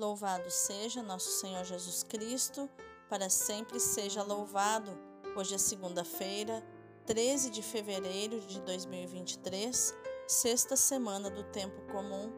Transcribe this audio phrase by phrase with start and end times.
[0.00, 2.70] Louvado seja nosso Senhor Jesus Cristo,
[3.08, 4.96] para sempre seja louvado.
[5.34, 6.64] Hoje é segunda-feira,
[7.04, 9.92] 13 de fevereiro de 2023,
[10.28, 12.30] sexta semana do tempo comum.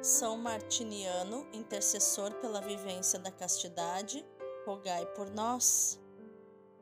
[0.00, 4.24] São Martiniano, intercessor pela vivência da castidade,
[4.64, 5.98] rogai por nós.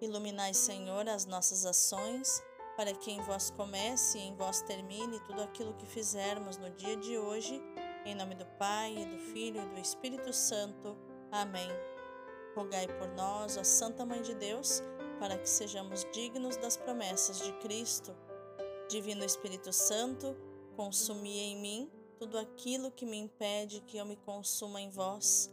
[0.02, 2.42] Iluminai, Senhor, as nossas ações,
[2.76, 6.94] para que em vós comece e em vós termine tudo aquilo que fizermos no dia
[6.94, 7.58] de hoje
[8.08, 10.96] em nome do Pai, e do Filho e do Espírito Santo.
[11.30, 11.68] Amém.
[12.56, 14.82] Rogai por nós, ó Santa Mãe de Deus,
[15.20, 18.16] para que sejamos dignos das promessas de Cristo.
[18.88, 20.34] Divino Espírito Santo,
[20.74, 25.52] consumi em mim tudo aquilo que me impede que eu me consuma em vós.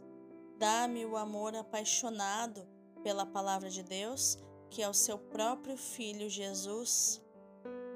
[0.58, 2.66] Dá-me o amor apaixonado
[3.02, 4.38] pela palavra de Deus,
[4.70, 7.22] que é o seu próprio Filho Jesus.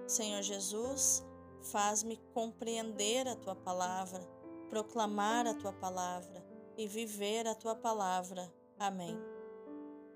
[0.07, 1.25] Senhor Jesus,
[1.63, 4.40] faz-me compreender a tua palavra
[4.71, 6.47] proclamar a tua palavra
[6.79, 8.51] e viver a tua palavra.
[8.79, 9.19] Amém.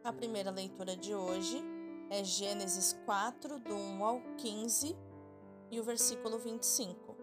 [0.05, 1.61] A primeira leitura de hoje
[2.09, 4.97] é Gênesis 4, do 1 ao 15
[5.73, 7.17] e o versículo 25.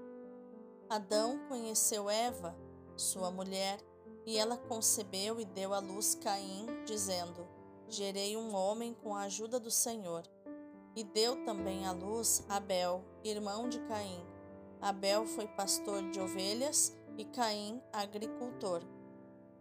[0.90, 2.54] Adão conheceu Eva,
[2.98, 3.80] sua mulher,
[4.26, 7.48] e ela concebeu e deu à luz Caim, dizendo:
[7.88, 10.24] Gerei um homem com a ajuda do Senhor.
[10.94, 14.22] E deu também à luz Abel, irmão de Caim.
[14.82, 18.82] Abel foi pastor de ovelhas e Caim, agricultor.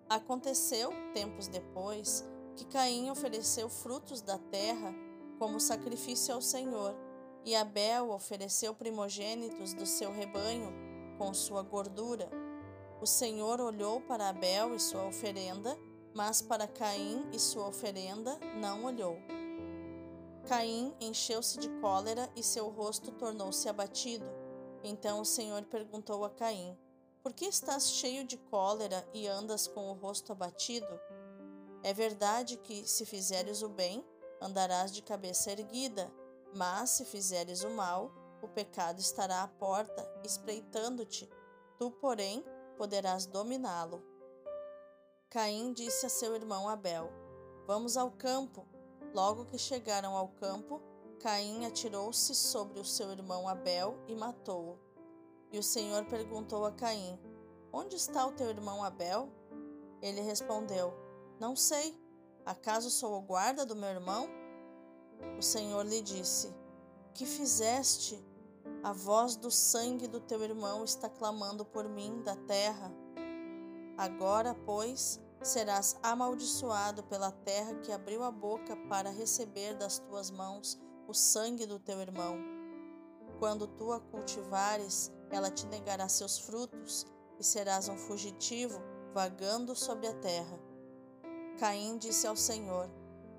[0.08, 2.24] Aconteceu, tempos depois,
[2.56, 4.94] que Caim ofereceu frutos da terra
[5.38, 6.94] como sacrifício ao Senhor,
[7.44, 10.72] e Abel ofereceu primogênitos do seu rebanho
[11.16, 12.28] com sua gordura.
[13.00, 15.78] O Senhor olhou para Abel e sua oferenda,
[16.14, 19.16] mas para Caim e sua oferenda não olhou.
[20.46, 24.26] Caim encheu-se de cólera e seu rosto tornou-se abatido.
[24.82, 26.76] Então o Senhor perguntou a Caim:
[27.22, 31.00] por que estás cheio de cólera e andas com o rosto abatido?
[31.82, 34.04] É verdade que, se fizeres o bem,
[34.40, 36.10] andarás de cabeça erguida,
[36.54, 38.10] mas se fizeres o mal,
[38.42, 41.28] o pecado estará à porta, espreitando-te.
[41.78, 42.44] Tu, porém,
[42.76, 44.02] poderás dominá-lo.
[45.28, 47.10] Caim disse a seu irmão Abel:
[47.66, 48.66] Vamos ao campo.
[49.14, 50.80] Logo que chegaram ao campo,
[51.20, 54.89] Caim atirou-se sobre o seu irmão Abel e matou-o.
[55.52, 57.18] E o Senhor perguntou a Caim:
[57.72, 59.28] Onde está o teu irmão Abel?
[60.00, 60.94] Ele respondeu:
[61.38, 61.98] Não sei.
[62.44, 64.28] Acaso sou o guarda do meu irmão?
[65.38, 66.54] O Senhor lhe disse:
[67.14, 68.24] Que fizeste?
[68.82, 72.90] A voz do sangue do teu irmão está clamando por mim da terra.
[73.96, 80.78] Agora, pois, serás amaldiçoado pela terra que abriu a boca para receber das tuas mãos
[81.06, 82.38] o sangue do teu irmão.
[83.38, 87.06] Quando tu a cultivares, ela te negará seus frutos
[87.38, 88.80] e serás um fugitivo
[89.14, 90.58] vagando sobre a terra.
[91.58, 92.90] Caim disse ao Senhor: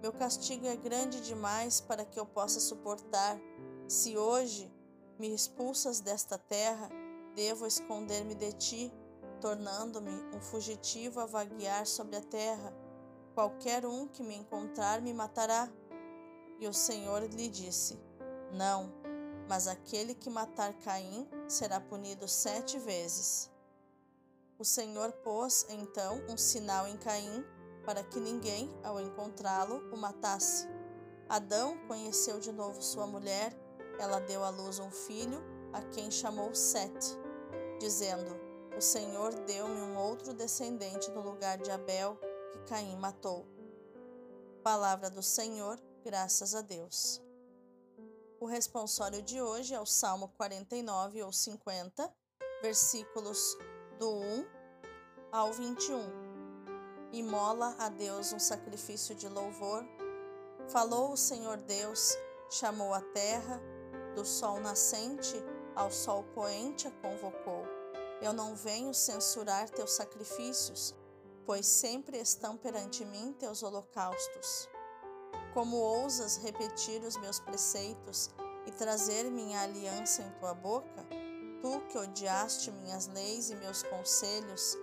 [0.01, 3.39] Meu castigo é grande demais para que eu possa suportar.
[3.87, 4.71] Se hoje
[5.19, 6.89] me expulsas desta terra,
[7.35, 8.93] devo esconder-me de ti,
[9.39, 12.73] tornando-me um fugitivo a vaguear sobre a terra.
[13.33, 15.69] Qualquer um que me encontrar me matará.
[16.59, 17.99] E o Senhor lhe disse:
[18.51, 19.00] Não
[19.51, 23.51] mas aquele que matar Caim será punido sete vezes.
[24.57, 27.45] O Senhor pôs então um sinal em Caim
[27.85, 30.69] para que ninguém, ao encontrá-lo, o matasse.
[31.27, 33.53] Adão conheceu de novo sua mulher,
[33.99, 37.07] ela deu à luz um filho, a quem chamou Sete,
[37.77, 38.39] dizendo:
[38.77, 42.17] O Senhor deu-me um outro descendente no lugar de Abel,
[42.53, 43.45] que Caim matou.
[44.63, 47.21] Palavra do Senhor, graças a Deus.
[48.41, 52.11] O responsório de hoje é o Salmo 49 ou 50,
[52.63, 53.55] versículos
[53.99, 54.45] do 1
[55.31, 56.01] ao 21.
[57.11, 59.85] Imola a Deus um sacrifício de louvor.
[60.69, 62.17] Falou o Senhor Deus,
[62.49, 63.61] chamou a terra,
[64.15, 65.35] do sol nascente
[65.75, 67.63] ao sol poente a convocou.
[68.23, 70.95] Eu não venho censurar teus sacrifícios,
[71.45, 74.67] pois sempre estão perante mim teus holocaustos.
[75.53, 78.29] Como ousas repetir os meus preceitos
[78.65, 81.05] e trazer minha aliança em tua boca?
[81.61, 84.77] Tu que odiaste minhas leis e meus conselhos,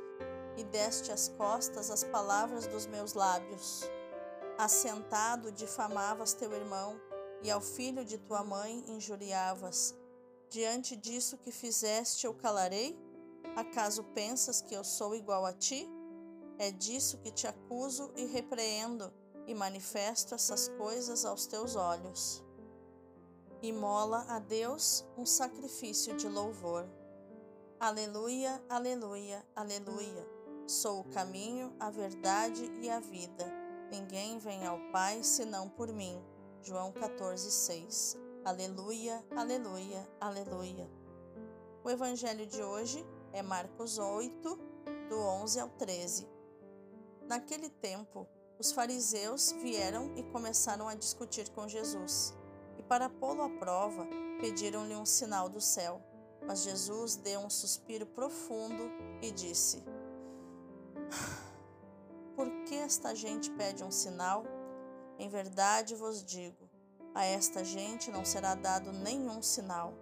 [0.58, 3.82] e deste as costas às palavras dos meus lábios.
[4.58, 7.00] Assentado difamavas teu irmão,
[7.42, 9.94] e ao filho de tua mãe injuriavas.
[10.50, 12.98] Diante disso que fizeste, eu calarei?
[13.56, 15.88] Acaso pensas que eu sou igual a ti?
[16.58, 19.10] É disso que te acuso e repreendo
[19.48, 22.44] e manifesto essas coisas aos teus olhos.
[23.62, 26.86] Imola a Deus um sacrifício de louvor.
[27.80, 30.28] Aleluia, aleluia, aleluia.
[30.66, 33.50] Sou o caminho, a verdade e a vida.
[33.90, 36.22] Ninguém vem ao Pai senão por mim.
[36.62, 38.18] João 14:6.
[38.44, 40.88] Aleluia, aleluia, aleluia.
[41.82, 44.58] O evangelho de hoje é Marcos 8,
[45.08, 46.28] do 11 ao 13.
[47.26, 48.28] Naquele tempo,
[48.58, 52.34] os fariseus vieram e começaram a discutir com Jesus.
[52.76, 54.06] E para pô-lo à prova,
[54.40, 56.02] pediram-lhe um sinal do céu.
[56.46, 58.90] Mas Jesus deu um suspiro profundo
[59.20, 59.82] e disse:
[62.34, 64.44] Por que esta gente pede um sinal?
[65.18, 66.68] Em verdade vos digo:
[67.14, 69.92] a esta gente não será dado nenhum sinal.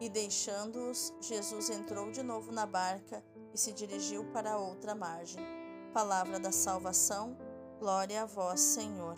[0.00, 5.44] E deixando-os, Jesus entrou de novo na barca e se dirigiu para a outra margem.
[5.92, 7.36] Palavra da salvação,
[7.78, 9.16] glória a vós, Senhor.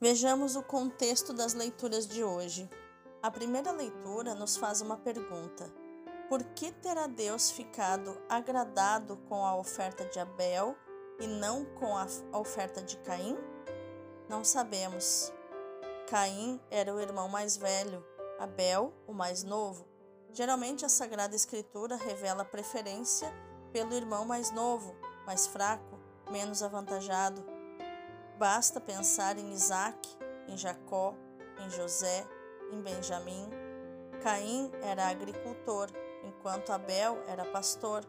[0.00, 2.68] Vejamos o contexto das leituras de hoje.
[3.22, 5.72] A primeira leitura nos faz uma pergunta:
[6.28, 10.76] Por que terá Deus ficado agradado com a oferta de Abel
[11.20, 12.06] e não com a
[12.36, 13.38] oferta de Caim?
[14.28, 15.32] Não sabemos.
[16.08, 18.04] Caim era o irmão mais velho,
[18.38, 19.86] Abel, o mais novo.
[20.32, 23.32] Geralmente a Sagrada Escritura revela preferência
[23.72, 24.94] pelo irmão mais novo,
[25.26, 25.98] mais fraco,
[26.30, 27.44] menos avantajado.
[28.38, 30.08] Basta pensar em Isaac,
[30.48, 31.14] em Jacó,
[31.64, 32.26] em José,
[32.70, 33.48] em Benjamim.
[34.22, 35.90] Caim era agricultor,
[36.24, 38.04] enquanto Abel era pastor.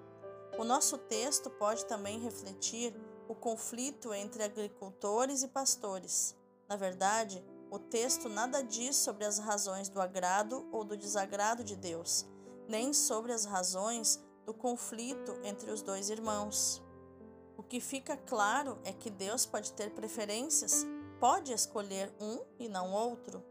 [0.57, 2.95] O nosso texto pode também refletir
[3.27, 6.35] o conflito entre agricultores e pastores.
[6.67, 11.75] Na verdade, o texto nada diz sobre as razões do agrado ou do desagrado de
[11.75, 12.25] Deus,
[12.67, 16.81] nem sobre as razões do conflito entre os dois irmãos.
[17.57, 20.85] O que fica claro é que Deus pode ter preferências,
[21.19, 23.43] pode escolher um e não outro.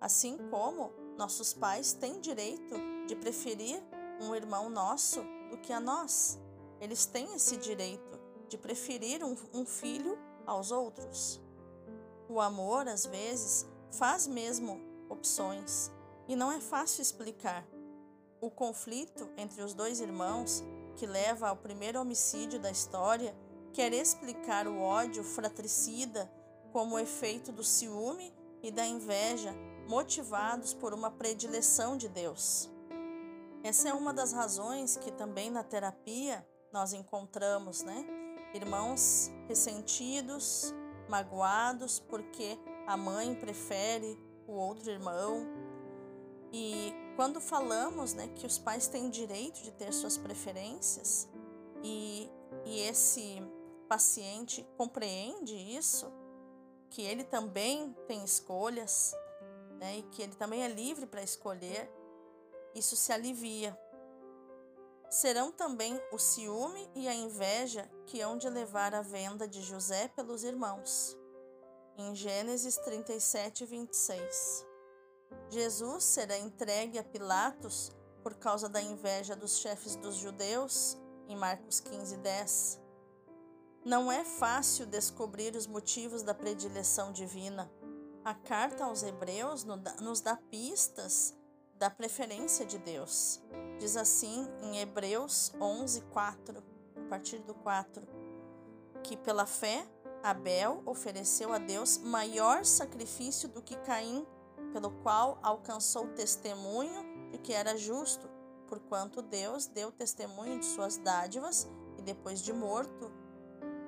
[0.00, 2.74] Assim como nossos pais têm direito
[3.06, 3.82] de preferir
[4.20, 6.38] um irmão nosso do que a nós.
[6.80, 8.18] Eles têm esse direito
[8.48, 11.40] de preferir um, um filho aos outros.
[12.28, 15.90] O amor, às vezes, faz mesmo opções
[16.26, 17.66] e não é fácil explicar.
[18.42, 20.64] O conflito entre os dois irmãos
[20.96, 23.34] que leva ao primeiro homicídio da história,
[23.72, 26.30] quer explicar o ódio fratricida
[26.72, 29.54] como efeito do ciúme e da inveja
[29.88, 32.70] motivados por uma predileção de Deus.
[33.62, 38.04] Essa é uma das razões que também na terapia nós encontramos, né?
[38.54, 40.74] Irmãos ressentidos,
[41.08, 45.46] magoados porque a mãe prefere o outro irmão.
[46.52, 51.28] E quando falamos né, que os pais têm direito de ter suas preferências
[51.82, 52.30] e,
[52.64, 53.42] e esse
[53.88, 56.10] paciente compreende isso,
[56.90, 59.14] que ele também tem escolhas
[59.78, 61.90] né, e que ele também é livre para escolher,
[62.74, 63.78] isso se alivia.
[65.10, 70.08] Serão também o ciúme e a inveja que hão de levar a venda de José
[70.08, 71.18] pelos irmãos.
[71.98, 74.71] Em Gênesis 37, 26.
[75.50, 77.92] Jesus será entregue a Pilatos
[78.22, 80.96] por causa da inveja dos chefes dos judeus,
[81.28, 82.80] em Marcos 15, 10.
[83.84, 87.70] Não é fácil descobrir os motivos da predileção divina.
[88.24, 91.34] A carta aos Hebreus nos dá pistas
[91.74, 93.42] da preferência de Deus.
[93.78, 96.62] Diz assim em Hebreus 11, 4,
[96.96, 98.06] a partir do 4,
[99.02, 99.84] que pela fé
[100.22, 104.24] Abel ofereceu a Deus maior sacrifício do que Caim
[104.72, 108.28] pelo qual alcançou testemunho de que era justo,
[108.66, 113.10] porquanto Deus deu testemunho de suas dádivas e depois de morto,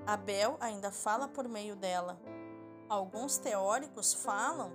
[0.06, 2.20] Abel ainda fala por meio dela.
[2.88, 4.70] Alguns teóricos falam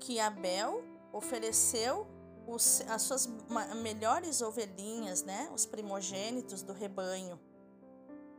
[0.00, 0.82] que Abel
[1.12, 2.06] ofereceu
[2.46, 3.26] os, as suas
[3.82, 7.40] melhores ovelhinhas, né, os primogênitos do rebanho,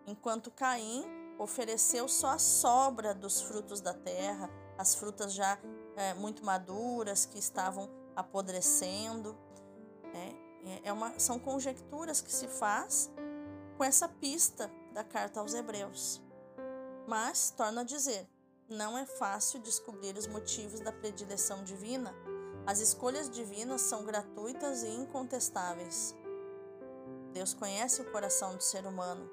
[0.05, 1.05] enquanto Caim
[1.39, 5.57] ofereceu só a sobra dos frutos da terra, as frutas já
[5.95, 9.37] é, muito maduras que estavam apodrecendo.
[10.13, 10.45] É,
[10.83, 13.11] é uma, são conjecturas que se faz
[13.77, 16.21] com essa pista da carta aos Hebreus.
[17.07, 18.27] Mas, torno a dizer,
[18.67, 22.13] não é fácil descobrir os motivos da predileção divina.
[22.65, 26.15] As escolhas divinas são gratuitas e incontestáveis.
[27.31, 29.29] Deus conhece o coração do ser humano.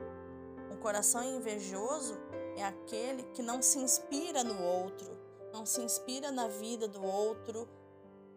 [0.70, 2.18] Um coração invejoso
[2.56, 5.16] é aquele que não se inspira no outro,
[5.52, 7.68] não se inspira na vida do outro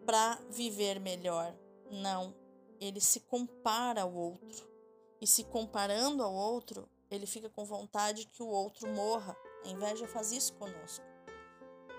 [0.04, 1.54] para viver melhor.
[1.90, 2.34] Não,
[2.80, 4.66] ele se compara ao outro.
[5.20, 9.36] E se comparando ao outro, ele fica com vontade que o outro morra.
[9.64, 11.04] A inveja faz isso conosco.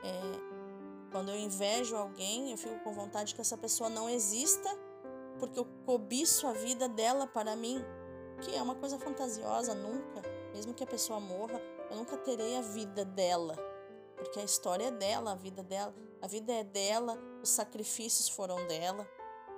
[0.04, 4.70] É, quando eu invejo alguém, eu fico com vontade que essa pessoa não exista
[5.40, 7.84] porque eu cobiço a vida dela para mim,
[8.42, 10.22] que é uma coisa fantasiosa, nunca,
[10.54, 13.56] mesmo que a pessoa morra, eu nunca terei a vida dela,
[14.18, 18.56] porque a história é dela, a vida dela, a vida é dela, os sacrifícios foram
[18.68, 19.08] dela.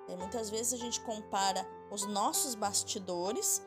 [0.07, 3.61] E muitas vezes a gente compara os nossos bastidores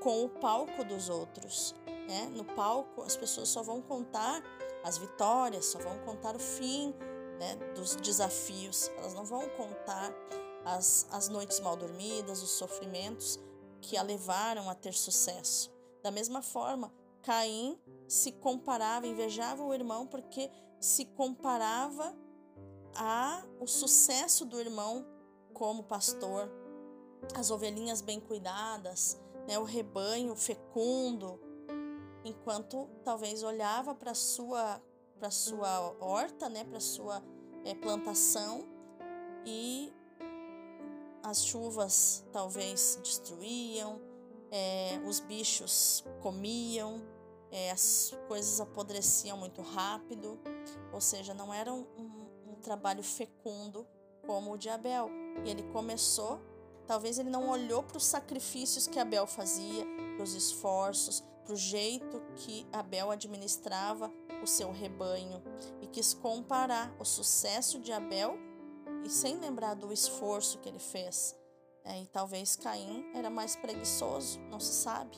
[0.00, 1.74] com o palco dos outros.
[2.08, 2.30] Né?
[2.32, 4.42] No palco, as pessoas só vão contar
[4.82, 6.94] as vitórias, só vão contar o fim
[7.38, 10.12] né, dos desafios, elas não vão contar
[10.64, 13.38] as, as noites mal dormidas, os sofrimentos
[13.80, 15.70] que a levaram a ter sucesso.
[16.02, 22.16] Da mesma forma, Caim se comparava, invejava o irmão porque se comparava
[22.94, 25.06] a o sucesso do irmão
[25.52, 26.50] como pastor,
[27.34, 31.40] as ovelhinhas bem cuidadas, né, o rebanho fecundo,
[32.24, 34.80] enquanto talvez olhava para sua
[35.18, 37.20] para sua horta, né, para sua
[37.64, 38.64] é, plantação
[39.44, 39.92] e
[41.22, 44.00] as chuvas talvez destruíam,
[44.50, 47.02] é, os bichos comiam,
[47.50, 50.38] é, as coisas apodreciam muito rápido,
[50.92, 53.86] ou seja, não era um, um, um trabalho fecundo
[54.26, 55.08] como o de Abel.
[55.44, 56.40] E ele começou,
[56.86, 59.86] talvez ele não olhou para os sacrifícios que Abel fazia,
[60.16, 64.12] para os esforços, para o jeito que Abel administrava
[64.42, 65.42] o seu rebanho
[65.80, 68.36] e quis comparar o sucesso de Abel
[69.04, 71.34] e sem lembrar do esforço que ele fez.
[71.88, 75.16] É, e talvez Caim era mais preguiçoso, não se sabe.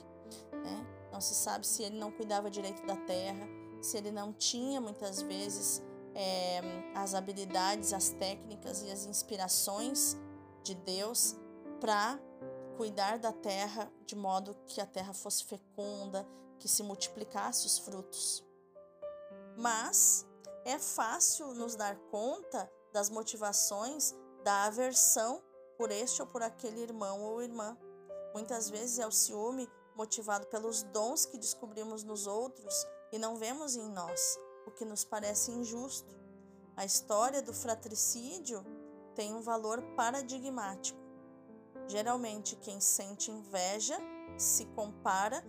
[0.53, 0.87] Né?
[1.13, 3.45] Não se sabe se ele não cuidava direito da terra,
[3.83, 5.83] se ele não tinha muitas vezes
[6.15, 6.61] é,
[6.95, 10.17] as habilidades, as técnicas e as inspirações
[10.63, 11.37] de Deus
[11.81, 12.21] para
[12.77, 16.25] cuidar da terra de modo que a terra fosse fecunda,
[16.61, 18.45] que se multiplicasse os frutos.
[19.57, 20.25] Mas
[20.65, 25.43] é fácil nos dar conta das motivações da aversão
[25.81, 27.75] por este ou por aquele irmão ou irmã.
[28.35, 33.77] Muitas vezes é o ciúme motivado pelos dons que descobrimos nos outros e não vemos
[33.77, 36.15] em nós, o que nos parece injusto.
[36.77, 38.63] A história do fratricídio
[39.15, 41.01] tem um valor paradigmático.
[41.89, 43.97] Geralmente, quem sente inveja
[44.37, 45.43] se compara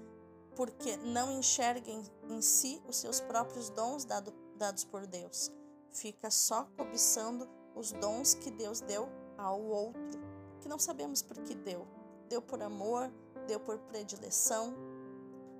[0.56, 1.92] porque não enxerga
[2.30, 5.52] em, si os seus próprios dons dado, dados por Deus.
[5.92, 9.10] Fica só cobiçando os dons que Deus deu
[9.42, 10.20] ao outro,
[10.60, 11.88] que não sabemos por que deu.
[12.30, 13.12] Deu por amor,
[13.48, 14.74] deu por predileção.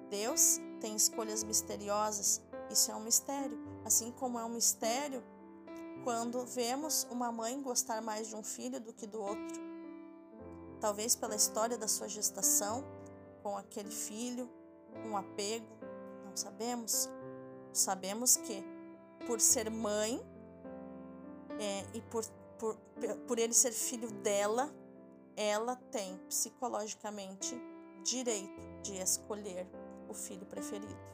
[0.10, 3.58] Deus tem escolhas misteriosas, isso é um mistério.
[3.84, 5.24] Assim como é um mistério
[6.04, 9.62] quando vemos uma mãe gostar mais de um filho do que do outro.
[10.80, 12.84] Talvez pela história da sua gestação
[13.44, 14.50] com aquele filho,
[15.06, 15.68] um apego,
[16.26, 17.10] não sabemos.
[17.72, 18.64] Sabemos que,
[19.26, 20.22] por ser mãe
[21.60, 22.26] é, e por,
[22.62, 22.78] por,
[23.28, 24.72] por ele ser filho dela,
[25.36, 27.60] ela tem psicologicamente
[28.04, 29.68] direito de escolher
[30.08, 31.12] o filho preferido.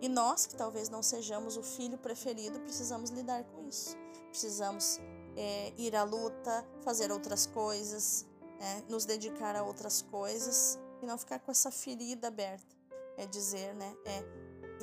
[0.00, 3.96] E nós, que talvez não sejamos o filho preferido, precisamos lidar com isso.
[4.30, 5.00] Precisamos
[5.36, 8.24] é, ir à luta, fazer outras coisas,
[8.60, 12.76] é, nos dedicar a outras coisas e não ficar com essa ferida aberta.
[13.16, 13.96] É dizer, né?
[14.04, 14.22] É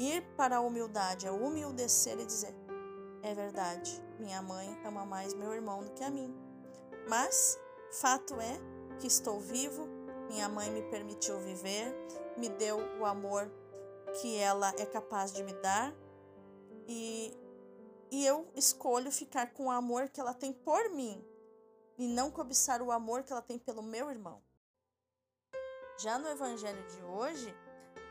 [0.01, 2.53] ir para a humildade, é humildecer e dizer:
[3.23, 6.35] é verdade, minha mãe ama mais meu irmão do que a mim.
[7.07, 7.57] Mas
[8.01, 8.59] fato é
[8.99, 9.87] que estou vivo,
[10.27, 11.95] minha mãe me permitiu viver,
[12.37, 13.49] me deu o amor
[14.21, 15.93] que ela é capaz de me dar
[16.87, 17.33] e,
[18.11, 21.23] e eu escolho ficar com o amor que ela tem por mim
[21.97, 24.41] e não cobiçar o amor que ela tem pelo meu irmão.
[25.97, 27.55] Já no evangelho de hoje,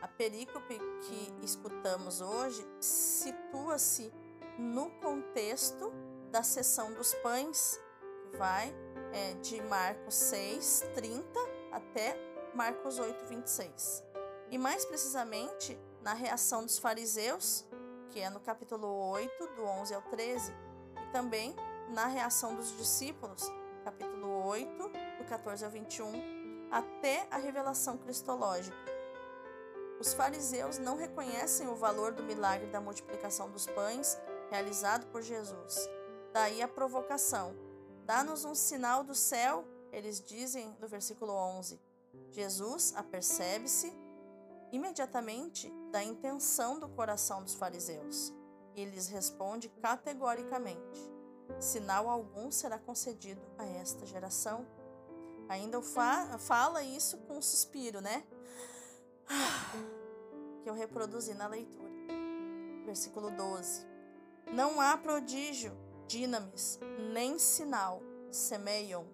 [0.01, 4.11] a perícope que escutamos hoje situa-se
[4.57, 5.91] no contexto
[6.31, 7.79] da sessão dos pães,
[8.23, 8.73] que vai
[9.11, 11.39] é, de Marcos 6, 30
[11.71, 12.17] até
[12.53, 14.03] Marcos 8, 26.
[14.51, 17.65] E mais precisamente na reação dos fariseus,
[18.09, 20.53] que é no capítulo 8, do 11 ao 13,
[21.01, 21.55] e também
[21.89, 23.51] na reação dos discípulos,
[23.83, 28.77] capítulo 8, do 14 ao 21, até a revelação cristológica.
[29.99, 34.17] Os fariseus não reconhecem o valor do milagre da multiplicação dos pães
[34.53, 35.89] realizado por Jesus.
[36.31, 37.55] Daí a provocação:
[38.05, 41.81] Dá-nos um sinal do céu, eles dizem no versículo 11.
[42.29, 43.91] Jesus apercebe-se
[44.71, 48.31] imediatamente da intenção do coração dos fariseus
[48.75, 51.01] e lhes responde categoricamente:
[51.59, 54.67] Sinal algum será concedido a esta geração.
[55.49, 58.23] Ainda fa fala isso com um suspiro, né?
[60.61, 61.91] Que eu reproduzi na leitura.
[62.85, 63.92] Versículo 12.
[64.51, 65.71] Não há prodígio,
[66.07, 66.79] dinamis,
[67.13, 69.05] nem sinal, semeiam.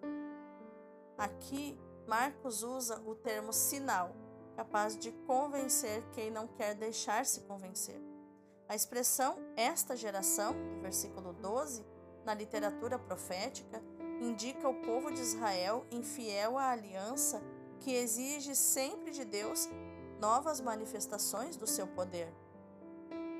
[1.18, 4.16] Aqui, Marcos usa o termo sinal,
[4.56, 8.02] capaz de convencer quem não quer deixar-se convencer.
[8.68, 11.86] A expressão esta geração, do versículo 12,
[12.26, 13.82] na literatura profética,
[14.22, 17.42] indica o povo de Israel infiel à aliança
[17.80, 19.70] que exige sempre de Deus
[20.20, 22.32] novas manifestações do seu poder.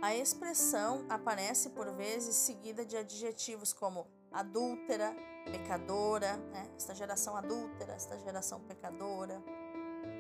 [0.02, 5.14] A expressão aparece por vezes seguida de adjetivos como adúltera,
[5.44, 6.72] pecadora, né?
[6.78, 9.44] esta geração adúltera, esta geração pecadora,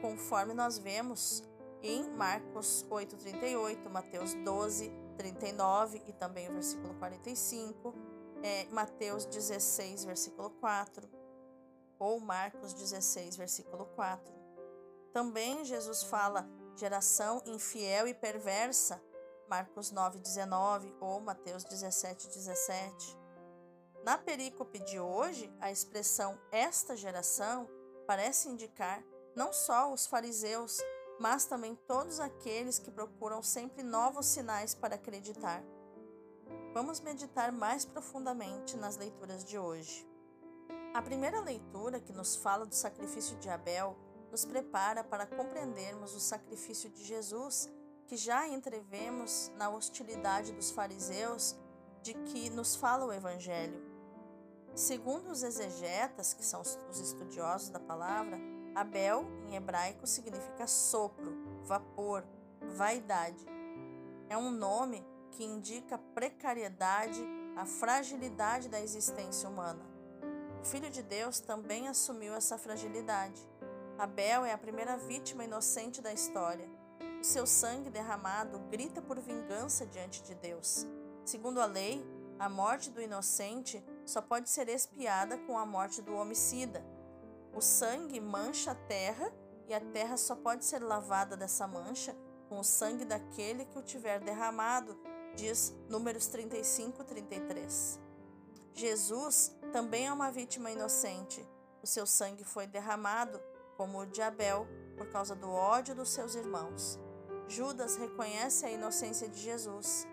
[0.01, 1.43] conforme nós vemos
[1.81, 7.95] em Marcos 8,38, Mateus 12, 39 e também o versículo 45,
[8.43, 11.09] é, Mateus 16, versículo 4,
[11.97, 14.33] ou Marcos 16, versículo 4.
[15.13, 16.45] Também Jesus fala
[16.75, 19.01] geração infiel e perversa,
[19.49, 23.17] Marcos 9, 19 ou Mateus 17, 17.
[24.03, 27.67] Na perícope de hoje, a expressão esta geração
[28.05, 29.03] parece indicar
[29.35, 30.77] não só os fariseus,
[31.19, 35.63] mas também todos aqueles que procuram sempre novos sinais para acreditar.
[36.71, 40.07] Vamos meditar mais profundamente nas leituras de hoje.
[40.93, 43.97] A primeira leitura, que nos fala do sacrifício de Abel,
[44.31, 47.67] nos prepara para compreendermos o sacrifício de Jesus,
[48.09, 51.55] que já entrevemos na hostilidade dos fariseus
[52.01, 53.79] de que nos fala o Evangelho.
[54.73, 58.39] Segundo os exegetas, que são os estudiosos da palavra,
[58.73, 62.25] Abel, em hebraico, significa sopro, vapor,
[62.75, 63.45] vaidade.
[64.27, 67.23] É um nome que indica precariedade,
[67.55, 69.85] a fragilidade da existência humana.
[70.63, 73.39] O Filho de Deus também assumiu essa fragilidade.
[73.99, 76.78] Abel é a primeira vítima inocente da história.
[77.19, 80.87] O seu sangue derramado grita por vingança diante de Deus.
[81.25, 82.01] Segundo a lei,
[82.39, 86.81] a morte do inocente só pode ser expiada com a morte do homicida.
[87.53, 89.33] O sangue mancha a terra
[89.67, 92.15] e a terra só pode ser lavada dessa mancha
[92.47, 94.97] com o sangue daquele que o tiver derramado,
[95.35, 97.99] diz Números 35, 33.
[98.73, 101.45] Jesus também é uma vítima inocente.
[101.83, 103.41] O seu sangue foi derramado,
[103.75, 104.65] como o de Abel,
[104.97, 106.97] por causa do ódio dos seus irmãos.
[107.49, 110.07] Judas reconhece a inocência de Jesus.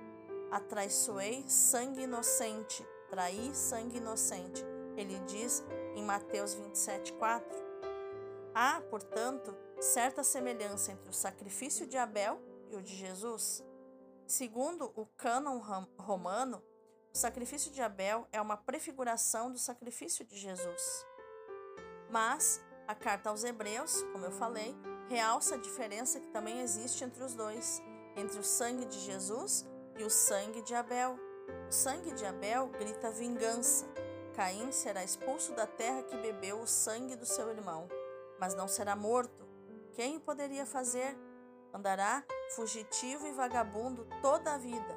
[0.50, 4.64] Atraiçoei sangue inocente, traí sangue inocente.
[4.96, 5.62] Ele diz
[5.94, 7.46] em Mateus 27, 4.
[8.54, 13.62] Há, portanto, certa semelhança entre o sacrifício de Abel e o de Jesus.
[14.26, 15.60] Segundo o cânon
[15.98, 16.62] romano,
[17.12, 21.06] o sacrifício de Abel é uma prefiguração do sacrifício de Jesus.
[22.10, 24.74] Mas a carta aos Hebreus, como eu falei,
[25.08, 27.82] realça a diferença que também existe entre os dois,
[28.16, 29.64] entre o sangue de Jesus
[29.98, 31.18] e o sangue de Abel.
[31.68, 33.86] O sangue de Abel grita vingança.
[34.34, 37.88] Caim será expulso da terra que bebeu o sangue do seu irmão,
[38.38, 39.46] mas não será morto.
[39.94, 41.16] Quem poderia fazer?
[41.72, 42.22] Andará
[42.54, 44.94] fugitivo e vagabundo toda a vida,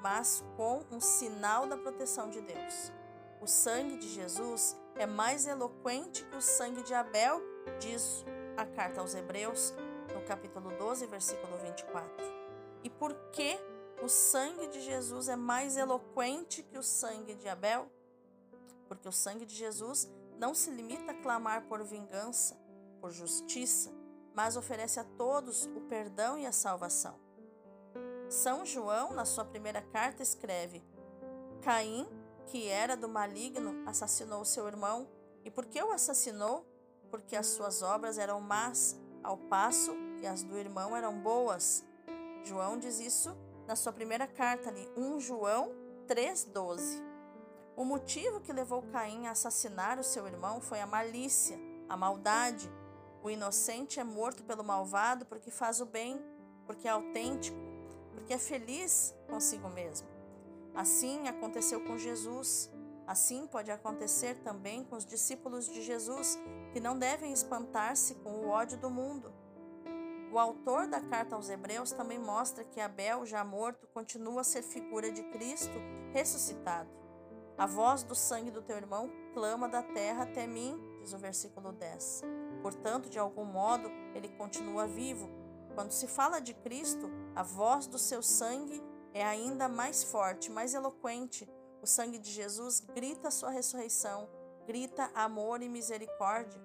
[0.00, 2.92] mas com um sinal da proteção de Deus.
[3.40, 7.40] O sangue de Jesus é mais eloquente que o sangue de Abel,
[7.80, 8.24] diz
[8.56, 9.72] a carta aos Hebreus,
[10.14, 12.10] no capítulo 12, versículo 24.
[12.84, 13.58] E por que
[14.02, 17.90] o sangue de Jesus é mais eloquente que o sangue de Abel?
[18.88, 22.58] Porque o sangue de Jesus não se limita a clamar por vingança,
[23.00, 23.90] por justiça,
[24.34, 27.18] mas oferece a todos o perdão e a salvação.
[28.28, 30.82] São João, na sua primeira carta, escreve:
[31.60, 32.08] Caim,
[32.46, 35.08] que era do maligno, assassinou seu irmão.
[35.44, 36.66] E por que o assassinou?
[37.12, 41.84] Porque as suas obras eram más, ao passo que as do irmão eram boas.
[42.42, 43.36] João diz isso
[43.68, 45.70] na sua primeira carta, ali, 1 João
[46.08, 47.00] 3,12.
[47.76, 52.68] O motivo que levou Caim a assassinar o seu irmão foi a malícia, a maldade,
[53.22, 56.20] o inocente é morto pelo malvado porque faz o bem,
[56.66, 57.56] porque é autêntico,
[58.14, 60.08] porque é feliz consigo mesmo.
[60.74, 62.70] Assim aconteceu com Jesus.
[63.06, 66.38] Assim pode acontecer também com os discípulos de Jesus,
[66.72, 69.32] que não devem espantar-se com o ódio do mundo.
[70.32, 74.62] O autor da carta aos Hebreus também mostra que Abel, já morto, continua a ser
[74.62, 75.78] figura de Cristo
[76.12, 76.88] ressuscitado.
[77.58, 81.72] A voz do sangue do teu irmão clama da terra até mim, diz o versículo
[81.72, 82.22] 10.
[82.62, 85.28] Portanto, de algum modo, ele continua vivo.
[85.74, 90.72] Quando se fala de Cristo, a voz do seu sangue é ainda mais forte, mais
[90.72, 91.48] eloquente.
[91.82, 94.30] O sangue de Jesus grita sua ressurreição,
[94.64, 96.62] grita amor e misericórdia.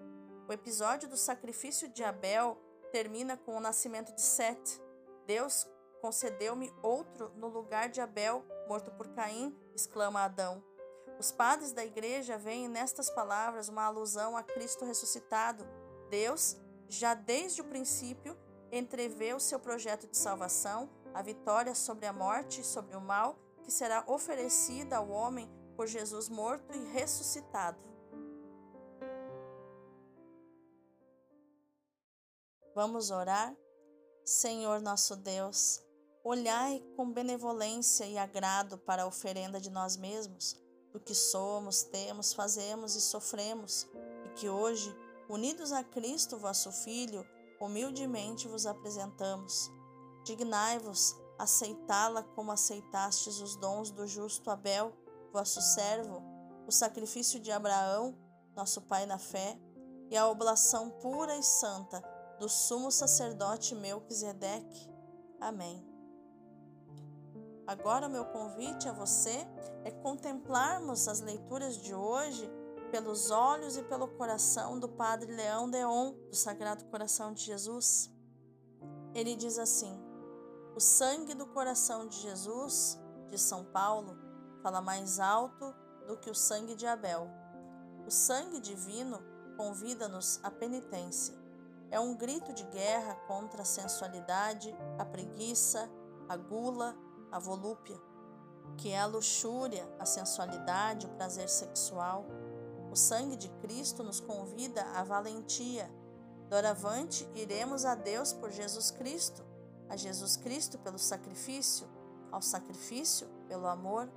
[0.47, 2.55] O episódio do sacrifício de Abel
[2.91, 4.79] termina com o nascimento de Sete.
[5.25, 5.67] Deus
[6.01, 10.63] concedeu-me outro no lugar de Abel, morto por Caim, exclama Adão.
[11.19, 15.65] Os padres da igreja veem nestas palavras uma alusão a Cristo ressuscitado.
[16.11, 16.55] Deus,
[16.87, 18.37] já desde o princípio,
[18.71, 23.35] entrevê o seu projeto de salvação, a vitória sobre a morte e sobre o mal,
[23.67, 27.77] que será oferecida ao homem por Jesus morto e ressuscitado.
[32.73, 33.53] Vamos orar?
[34.23, 35.83] Senhor nosso Deus,
[36.23, 40.55] olhai com benevolência e agrado para a oferenda de nós mesmos
[40.93, 43.85] do que somos, temos, fazemos e sofremos,
[44.25, 44.95] e que hoje,
[45.27, 47.27] unidos a Cristo, vosso Filho,
[47.59, 49.69] humildemente vos apresentamos.
[50.23, 54.93] Dignai-vos aceitá-la como aceitastes os dons do justo Abel,
[55.31, 56.21] vosso servo,
[56.67, 58.17] o sacrifício de Abraão,
[58.55, 59.59] nosso pai na fé,
[60.09, 62.01] e a oblação pura e santa
[62.39, 64.89] do sumo sacerdote Melquisedeque.
[65.39, 65.85] Amém.
[67.65, 69.45] Agora, o meu convite a você
[69.83, 72.49] é contemplarmos as leituras de hoje
[72.91, 78.09] pelos olhos e pelo coração do Padre Leão Deon, do Sagrado Coração de Jesus.
[79.13, 79.99] Ele diz assim:
[80.77, 82.99] O sangue do coração de Jesus,
[83.31, 84.15] de São Paulo,
[84.61, 85.73] fala mais alto
[86.05, 87.27] do que o sangue de Abel.
[88.05, 89.19] O sangue divino
[89.57, 91.33] convida-nos à penitência.
[91.89, 95.89] É um grito de guerra contra a sensualidade, a preguiça,
[96.29, 96.95] a gula,
[97.31, 97.99] a volúpia,
[98.77, 102.23] que é a luxúria, a sensualidade, o prazer sexual.
[102.91, 105.91] O sangue de Cristo nos convida à valentia.
[106.51, 109.43] Doravante, iremos a Deus por Jesus Cristo,
[109.89, 111.87] a Jesus Cristo pelo sacrifício,
[112.31, 114.09] ao sacrifício pelo amor.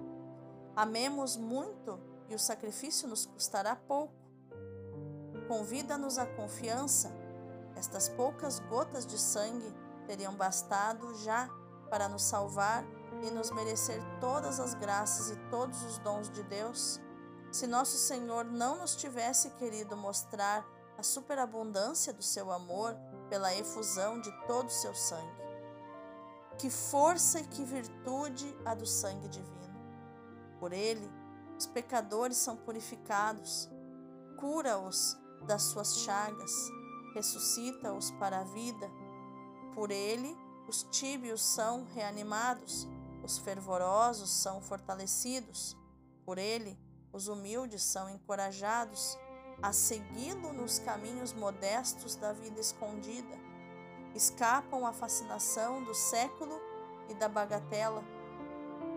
[0.75, 4.15] Amemos muito e o sacrifício nos custará pouco.
[5.49, 7.13] Convida-nos à confiança.
[7.75, 9.75] Estas poucas gotas de sangue
[10.07, 11.49] teriam bastado já
[11.89, 12.85] para nos salvar
[13.23, 17.01] e nos merecer todas as graças e todos os dons de Deus,
[17.51, 20.65] se nosso Senhor não nos tivesse querido mostrar
[20.97, 22.97] a superabundância do seu amor
[23.29, 25.50] pela efusão de todo o seu sangue.
[26.61, 29.81] Que força e que virtude a do sangue divino!
[30.59, 31.11] Por ele,
[31.57, 33.71] os pecadores são purificados,
[34.39, 36.53] cura-os das suas chagas,
[37.15, 38.91] ressuscita-os para a vida.
[39.75, 40.37] Por ele,
[40.69, 42.87] os tíbios são reanimados,
[43.25, 45.75] os fervorosos são fortalecidos,
[46.27, 46.79] por ele,
[47.11, 49.17] os humildes são encorajados
[49.63, 53.50] a segui-lo nos caminhos modestos da vida escondida.
[54.15, 56.61] Escapam à fascinação do século
[57.09, 58.03] e da bagatela.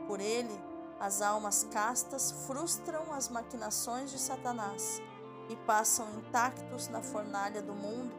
[0.08, 0.60] Por ele,
[1.00, 5.02] as almas castas frustram as maquinações de Satanás
[5.50, 8.14] e passam intactos na fornalha do mundo,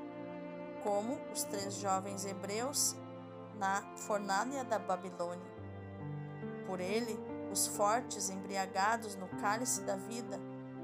[0.83, 2.95] como os três jovens hebreus
[3.57, 5.53] na fornalha da Babilônia.
[6.67, 7.19] Por ele,
[7.51, 10.39] os fortes, embriagados no cálice da vida,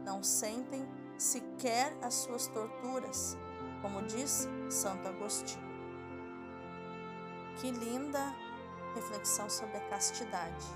[0.05, 3.37] não sentem sequer as suas torturas,
[3.83, 5.69] como diz Santo Agostinho.
[7.61, 8.35] Que linda
[8.94, 10.66] reflexão sobre a castidade.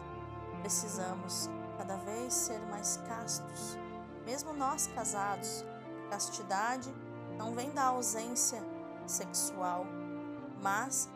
[0.61, 3.79] Precisamos cada vez ser mais castos,
[4.25, 5.65] mesmo nós casados.
[6.11, 6.95] Castidade
[7.39, 8.63] não vem da ausência
[9.07, 9.87] sexual,
[10.63, 11.09] mas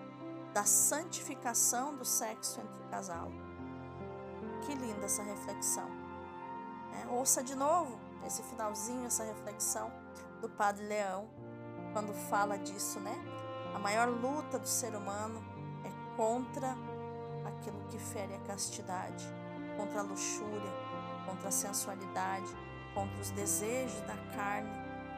[0.55, 3.31] da santificação do sexo entre o casal.
[4.63, 5.89] Que linda essa reflexão.
[6.95, 9.93] É, ouça de novo esse finalzinho, essa reflexão
[10.41, 11.29] do Padre Leão,
[11.93, 13.15] quando fala disso, né?
[13.75, 15.43] A maior luta do ser humano
[16.19, 16.77] contra
[17.45, 19.25] aquilo que fere a castidade,
[19.77, 20.73] contra a luxúria,
[21.25, 22.53] contra a sensualidade,
[22.93, 24.69] contra os desejos da carne,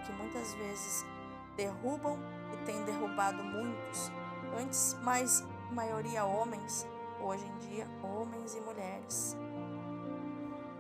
[0.05, 1.07] que muitas vezes
[1.57, 2.19] derrubam
[2.53, 4.13] e têm derrubado muitos,
[4.61, 6.87] antes mais maioria homens,
[7.19, 9.35] hoje em dia homens e mulheres,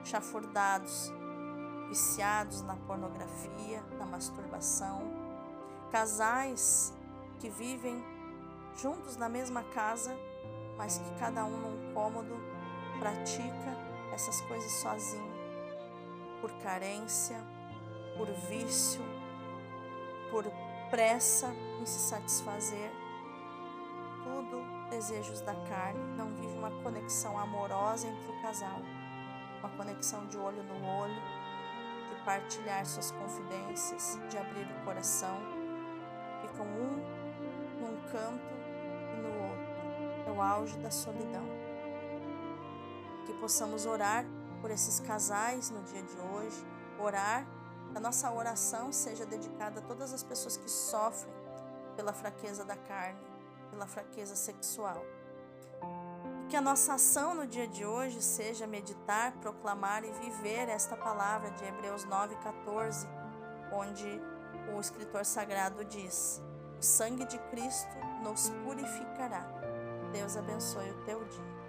[0.05, 1.11] chafurdados,
[1.89, 5.01] viciados na pornografia, na masturbação,
[5.91, 6.93] casais
[7.39, 8.20] que vivem
[8.77, 10.17] juntos na mesma casa,
[10.77, 12.37] mas que cada um num cômodo
[12.99, 13.77] pratica
[14.13, 15.33] essas coisas sozinho,
[16.41, 17.39] por carência,
[18.17, 19.01] por vício,
[20.31, 20.45] por
[20.91, 21.49] pressa
[21.81, 22.91] em se satisfazer.
[24.23, 28.81] Tudo desejos da carne, não vive uma conexão amorosa entre o casal,
[29.61, 31.23] uma conexão de olho no olho,
[32.09, 35.39] de partilhar suas confidências, de abrir o coração,
[36.43, 37.21] ficam um
[37.81, 38.60] num canto
[39.17, 40.29] e no outro.
[40.29, 41.45] É o auge da solidão.
[43.27, 44.25] Que possamos orar
[44.61, 46.67] por esses casais no dia de hoje,
[46.99, 47.47] orar,
[47.91, 51.33] que a nossa oração seja dedicada a todas as pessoas que sofrem
[51.97, 53.31] pela fraqueza da carne
[53.71, 55.03] pela fraqueza sexual.
[56.49, 61.51] Que a nossa ação no dia de hoje seja meditar, proclamar e viver esta palavra
[61.53, 63.07] de Hebreus 9,14,
[63.73, 64.21] onde
[64.75, 66.43] o escritor sagrado diz:
[66.79, 69.47] O sangue de Cristo nos purificará.
[70.13, 71.60] Deus abençoe o teu dia.